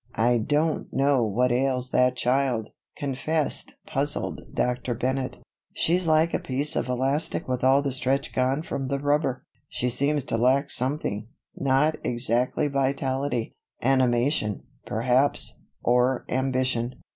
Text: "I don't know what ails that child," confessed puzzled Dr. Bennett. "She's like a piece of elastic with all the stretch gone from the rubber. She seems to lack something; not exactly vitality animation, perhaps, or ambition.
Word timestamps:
"I 0.17 0.39
don't 0.39 0.91
know 0.91 1.23
what 1.23 1.51
ails 1.51 1.91
that 1.91 2.15
child," 2.15 2.71
confessed 2.95 3.75
puzzled 3.85 4.41
Dr. 4.51 4.95
Bennett. 4.95 5.37
"She's 5.75 6.07
like 6.07 6.33
a 6.33 6.39
piece 6.39 6.75
of 6.75 6.87
elastic 6.89 7.47
with 7.47 7.63
all 7.63 7.83
the 7.83 7.91
stretch 7.91 8.33
gone 8.33 8.63
from 8.63 8.87
the 8.87 8.97
rubber. 8.97 9.45
She 9.69 9.89
seems 9.89 10.23
to 10.23 10.37
lack 10.39 10.71
something; 10.71 11.27
not 11.55 11.97
exactly 12.03 12.67
vitality 12.67 13.53
animation, 13.83 14.63
perhaps, 14.87 15.59
or 15.83 16.25
ambition. 16.29 16.95